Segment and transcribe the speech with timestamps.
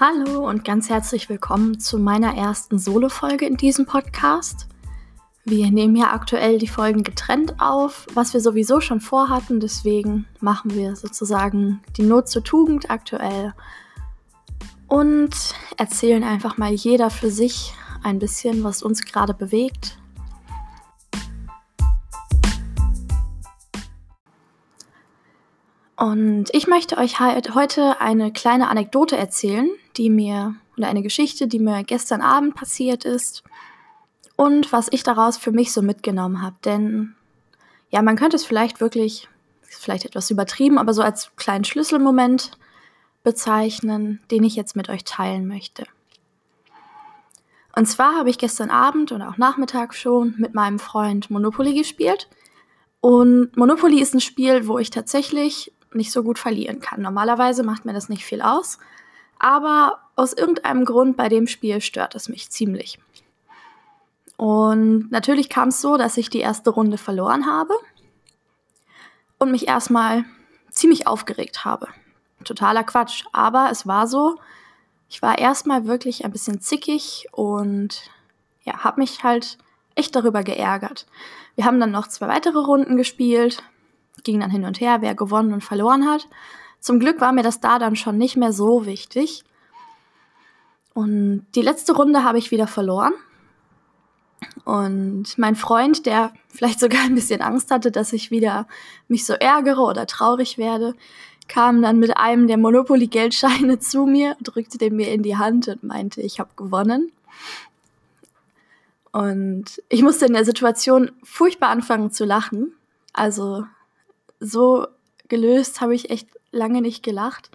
[0.00, 4.66] Hallo und ganz herzlich willkommen zu meiner ersten Solo-Folge in diesem Podcast.
[5.44, 10.74] Wir nehmen ja aktuell die Folgen getrennt auf, was wir sowieso schon vorhatten, deswegen machen
[10.74, 13.54] wir sozusagen die Not zur Tugend aktuell
[14.88, 17.72] und erzählen einfach mal jeder für sich
[18.02, 19.96] ein bisschen, was uns gerade bewegt.
[26.04, 31.58] Und ich möchte euch heute eine kleine Anekdote erzählen, die mir, oder eine Geschichte, die
[31.58, 33.42] mir gestern Abend passiert ist
[34.36, 36.56] und was ich daraus für mich so mitgenommen habe.
[36.62, 37.14] Denn
[37.88, 39.30] ja, man könnte es vielleicht wirklich,
[39.62, 42.50] vielleicht etwas übertrieben, aber so als kleinen Schlüsselmoment
[43.22, 45.84] bezeichnen, den ich jetzt mit euch teilen möchte.
[47.74, 52.28] Und zwar habe ich gestern Abend und auch Nachmittag schon mit meinem Freund Monopoly gespielt.
[53.00, 57.02] Und Monopoly ist ein Spiel, wo ich tatsächlich nicht so gut verlieren kann.
[57.02, 58.78] Normalerweise macht mir das nicht viel aus.
[59.38, 62.98] Aber aus irgendeinem Grund bei dem Spiel stört es mich ziemlich.
[64.36, 67.74] Und natürlich kam es so, dass ich die erste Runde verloren habe
[69.38, 70.24] und mich erstmal
[70.70, 71.88] ziemlich aufgeregt habe.
[72.42, 74.36] Totaler Quatsch, aber es war so,
[75.08, 78.10] ich war erstmal wirklich ein bisschen zickig und
[78.64, 79.58] ja, habe mich halt
[79.94, 81.06] echt darüber geärgert.
[81.54, 83.62] Wir haben dann noch zwei weitere Runden gespielt,
[84.22, 86.28] ging dann hin und her, wer gewonnen und verloren hat.
[86.80, 89.44] Zum Glück war mir das da dann schon nicht mehr so wichtig.
[90.92, 93.12] Und die letzte Runde habe ich wieder verloren.
[94.64, 98.66] Und mein Freund, der vielleicht sogar ein bisschen Angst hatte, dass ich wieder
[99.08, 100.94] mich so ärgere oder traurig werde,
[101.48, 105.82] kam dann mit einem der Monopoly-Geldscheine zu mir, drückte den mir in die Hand und
[105.84, 107.12] meinte, ich habe gewonnen.
[109.12, 112.74] Und ich musste in der Situation furchtbar anfangen zu lachen.
[113.12, 113.64] Also
[114.40, 114.86] so
[115.28, 117.50] gelöst habe ich echt lange nicht gelacht,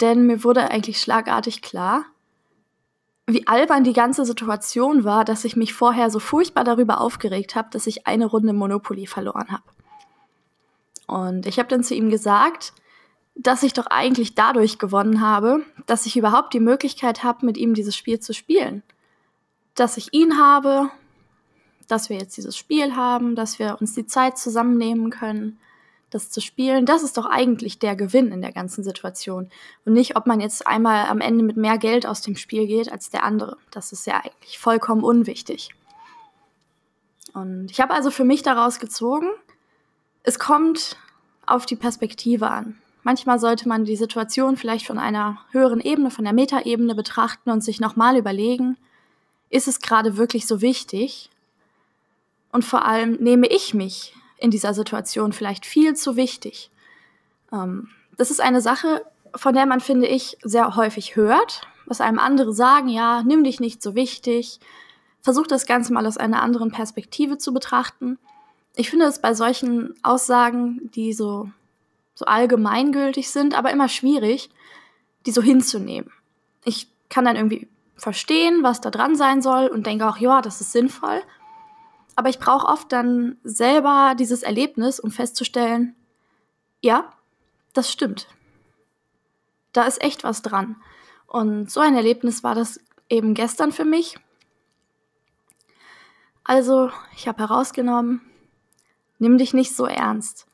[0.00, 2.04] denn mir wurde eigentlich schlagartig klar,
[3.26, 7.68] wie albern die ganze Situation war, dass ich mich vorher so furchtbar darüber aufgeregt habe,
[7.70, 9.62] dass ich eine Runde Monopoly verloren habe.
[11.06, 12.72] Und ich habe dann zu ihm gesagt,
[13.34, 17.74] dass ich doch eigentlich dadurch gewonnen habe, dass ich überhaupt die Möglichkeit habe, mit ihm
[17.74, 18.82] dieses Spiel zu spielen.
[19.74, 20.90] Dass ich ihn habe,
[21.88, 25.58] dass wir jetzt dieses Spiel haben, dass wir uns die Zeit zusammennehmen können
[26.10, 29.48] das zu spielen, das ist doch eigentlich der Gewinn in der ganzen Situation.
[29.84, 32.90] Und nicht, ob man jetzt einmal am Ende mit mehr Geld aus dem Spiel geht
[32.90, 33.56] als der andere.
[33.70, 35.70] Das ist ja eigentlich vollkommen unwichtig.
[37.32, 39.28] Und ich habe also für mich daraus gezogen,
[40.22, 40.96] es kommt
[41.46, 42.78] auf die Perspektive an.
[43.02, 47.62] Manchmal sollte man die Situation vielleicht von einer höheren Ebene, von der Metaebene betrachten und
[47.62, 48.76] sich nochmal überlegen,
[49.48, 51.30] ist es gerade wirklich so wichtig?
[52.52, 56.70] Und vor allem nehme ich mich in dieser Situation vielleicht viel zu wichtig.
[57.52, 62.18] Ähm, das ist eine Sache, von der man, finde ich, sehr häufig hört, was einem
[62.18, 64.60] andere sagen, ja, nimm dich nicht so wichtig,
[65.22, 68.18] versuch das Ganze mal aus einer anderen Perspektive zu betrachten.
[68.74, 71.50] Ich finde es bei solchen Aussagen, die so,
[72.14, 74.50] so allgemeingültig sind, aber immer schwierig,
[75.26, 76.10] die so hinzunehmen.
[76.64, 80.60] Ich kann dann irgendwie verstehen, was da dran sein soll und denke auch, ja, das
[80.60, 81.22] ist sinnvoll
[82.20, 85.96] aber ich brauche oft dann selber dieses Erlebnis, um festzustellen,
[86.82, 87.14] ja,
[87.72, 88.28] das stimmt.
[89.72, 90.76] Da ist echt was dran.
[91.26, 94.18] Und so ein Erlebnis war das eben gestern für mich.
[96.44, 98.20] Also, ich habe herausgenommen,
[99.18, 100.46] nimm dich nicht so ernst.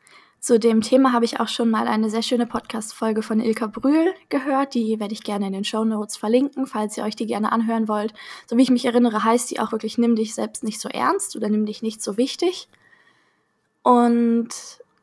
[0.46, 4.14] Zu dem Thema habe ich auch schon mal eine sehr schöne Podcast-Folge von Ilka Brühl
[4.28, 4.74] gehört.
[4.74, 7.88] Die werde ich gerne in den Show Notes verlinken, falls ihr euch die gerne anhören
[7.88, 8.14] wollt.
[8.48, 11.34] So wie ich mich erinnere, heißt die auch wirklich, nimm dich selbst nicht so ernst
[11.34, 12.68] oder nimm dich nicht so wichtig.
[13.82, 14.50] Und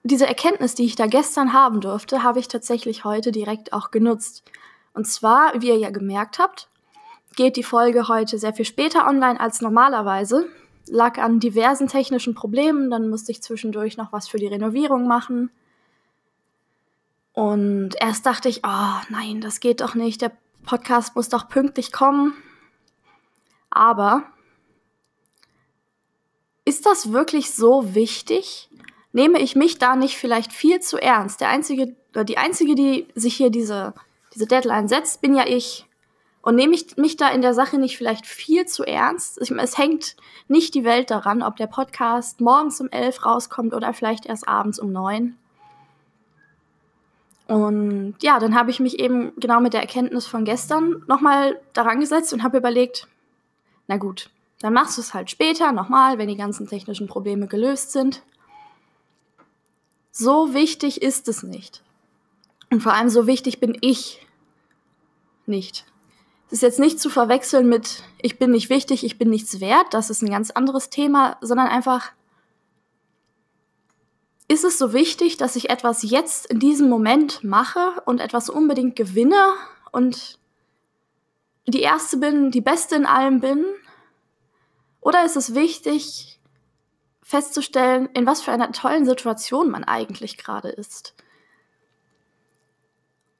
[0.03, 4.43] diese Erkenntnis, die ich da gestern haben durfte, habe ich tatsächlich heute direkt auch genutzt.
[4.93, 6.69] Und zwar, wie ihr ja gemerkt habt,
[7.35, 10.47] geht die Folge heute sehr viel später online als normalerweise
[10.93, 12.91] lag an diversen technischen Problemen.
[12.91, 15.49] Dann musste ich zwischendurch noch was für die Renovierung machen.
[17.33, 20.21] Und erst dachte ich, oh nein, das geht doch nicht.
[20.21, 20.31] Der
[20.65, 22.35] Podcast muss doch pünktlich kommen.
[23.71, 24.23] Aber
[26.63, 28.69] ist das wirklich so wichtig?
[29.13, 31.41] Nehme ich mich da nicht vielleicht viel zu ernst?
[31.41, 33.95] Der einzige, die einzige, die sich hier diese,
[34.35, 35.87] diese Deadline setzt, bin ja ich.
[36.43, 39.41] Und nehme ich mich da in der Sache nicht vielleicht viel zu ernst?
[39.41, 40.17] Ich, es hängt
[40.49, 44.77] nicht die Welt daran, ob der Podcast morgens um elf rauskommt oder vielleicht erst abends
[44.77, 45.37] um neun.
[47.47, 52.01] Und ja, dann habe ich mich eben genau mit der Erkenntnis von gestern nochmal daran
[52.01, 53.07] gesetzt und habe überlegt,
[53.87, 54.29] na gut,
[54.59, 58.21] dann machst du es halt später nochmal, wenn die ganzen technischen Probleme gelöst sind.
[60.11, 61.83] So wichtig ist es nicht.
[62.69, 64.27] Und vor allem so wichtig bin ich
[65.45, 65.85] nicht.
[66.53, 69.87] Das ist jetzt nicht zu verwechseln mit ich bin nicht wichtig, ich bin nichts wert,
[69.89, 72.11] das ist ein ganz anderes Thema, sondern einfach
[74.47, 78.95] ist es so wichtig, dass ich etwas jetzt in diesem Moment mache und etwas unbedingt
[78.95, 79.53] gewinne
[79.91, 80.37] und
[81.65, 83.65] die Erste bin, die Beste in allem bin?
[85.01, 86.39] Oder ist es wichtig,
[87.23, 91.15] festzustellen, in was für einer tollen Situation man eigentlich gerade ist?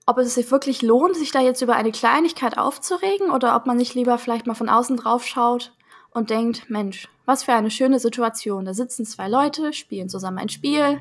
[0.06, 3.80] Ob es sich wirklich lohnt, sich da jetzt über eine Kleinigkeit aufzuregen oder ob man
[3.80, 5.72] sich lieber vielleicht mal von außen drauf schaut
[6.12, 8.66] und denkt, Mensch, was für eine schöne Situation.
[8.66, 11.00] Da sitzen zwei Leute, spielen zusammen ein Spiel,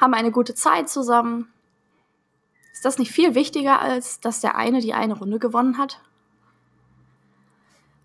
[0.00, 1.52] haben eine gute Zeit zusammen.
[2.72, 6.00] Ist das nicht viel wichtiger, als dass der eine die eine Runde gewonnen hat?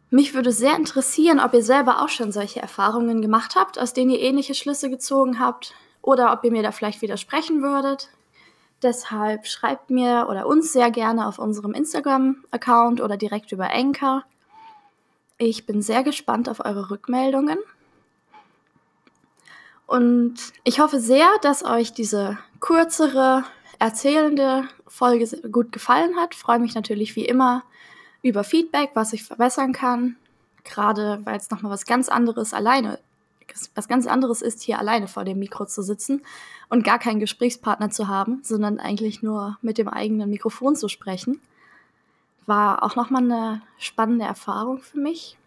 [0.10, 4.12] Mich würde sehr interessieren, ob ihr selber auch schon solche Erfahrungen gemacht habt, aus denen
[4.12, 8.10] ihr ähnliche Schlüsse gezogen habt, oder ob ihr mir da vielleicht widersprechen würdet.
[8.84, 14.24] Deshalb schreibt mir oder uns sehr gerne auf unserem Instagram-Account oder direkt über Anchor.
[15.40, 17.58] Ich bin sehr gespannt auf eure Rückmeldungen.
[19.88, 23.46] Und ich hoffe sehr, dass euch diese kürzere,
[23.80, 26.36] erzählende Folge gut gefallen hat.
[26.36, 27.64] Freue mich natürlich wie immer
[28.22, 30.18] über Feedback, was ich verbessern kann.
[30.64, 33.00] Gerade weil es nochmal was ganz anderes alleine,
[33.76, 36.22] was ganz anderes ist, hier alleine vor dem Mikro zu sitzen
[36.70, 41.42] und gar keinen Gesprächspartner zu haben, sondern eigentlich nur mit dem eigenen Mikrofon zu sprechen.
[42.46, 45.38] War auch nochmal eine spannende Erfahrung für mich.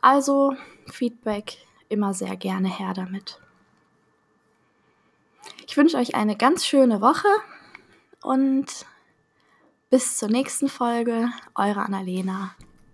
[0.00, 0.56] Also
[0.86, 3.40] Feedback immer sehr gerne her damit.
[5.66, 7.28] Ich wünsche euch eine ganz schöne Woche
[8.22, 8.86] und
[9.90, 11.28] bis zur nächsten Folge.
[11.54, 12.54] Eure Annalena.